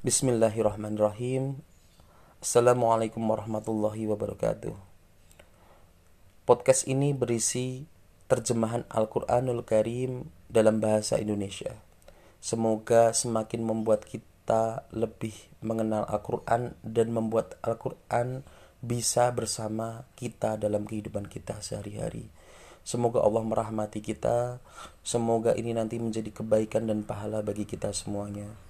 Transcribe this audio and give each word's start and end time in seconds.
Bismillahirrahmanirrahim. 0.00 1.60
Assalamualaikum 2.40 3.20
warahmatullahi 3.20 4.08
wabarakatuh. 4.08 4.72
Podcast 6.48 6.88
ini 6.88 7.12
berisi 7.12 7.84
terjemahan 8.24 8.88
Al-Quranul 8.88 9.60
Karim 9.60 10.32
dalam 10.48 10.80
bahasa 10.80 11.20
Indonesia. 11.20 11.76
Semoga 12.40 13.12
semakin 13.12 13.60
membuat 13.60 14.08
kita 14.08 14.88
lebih 14.88 15.36
mengenal 15.60 16.08
Al-Quran 16.08 16.72
dan 16.80 17.12
membuat 17.12 17.60
Al-Quran 17.60 18.40
bisa 18.80 19.28
bersama 19.36 20.08
kita 20.16 20.56
dalam 20.56 20.88
kehidupan 20.88 21.28
kita 21.28 21.60
sehari-hari. 21.60 22.32
Semoga 22.88 23.20
Allah 23.20 23.44
merahmati 23.44 24.00
kita. 24.00 24.64
Semoga 25.04 25.52
ini 25.60 25.76
nanti 25.76 26.00
menjadi 26.00 26.32
kebaikan 26.32 26.88
dan 26.88 27.04
pahala 27.04 27.44
bagi 27.44 27.68
kita 27.68 27.92
semuanya. 27.92 28.69